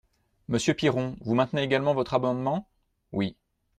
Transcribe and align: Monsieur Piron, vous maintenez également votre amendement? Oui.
Monsieur 0.47 0.73
Piron, 0.73 1.15
vous 1.21 1.35
maintenez 1.35 1.61
également 1.61 1.93
votre 1.93 2.15
amendement? 2.15 2.67
Oui. 3.11 3.37